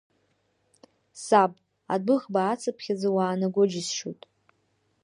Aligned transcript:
Саб, 1.23 1.51
адәыӷба 1.93 2.39
аацыԥхьаӡа 2.43 3.09
уаанаго 3.15 3.63
џьысшьоит. 3.71 4.21